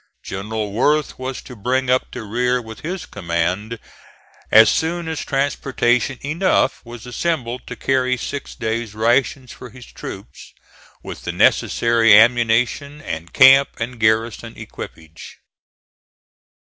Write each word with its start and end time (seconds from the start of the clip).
General 0.23 0.71
Worth 0.71 1.19
was 1.19 1.43
to 1.43 1.55
bring 1.55 1.87
up 1.91 2.07
the 2.11 2.23
rear 2.23 2.59
with 2.59 2.79
his 2.79 3.05
command 3.05 3.77
as 4.49 4.67
soon 4.67 5.07
as 5.07 5.23
transportation 5.23 6.17
enough 6.25 6.81
was 6.83 7.05
assembled 7.05 7.67
to 7.67 7.75
carry 7.75 8.17
six 8.17 8.55
days' 8.55 8.95
rations 8.95 9.51
for 9.51 9.69
his 9.69 9.85
troops 9.85 10.53
with 11.03 11.21
the 11.21 11.31
necessary 11.31 12.15
ammunition 12.17 12.99
and 12.99 13.31
camp 13.31 13.69
and 13.79 13.99
garrison 13.99 14.57
equipage. 14.57 15.37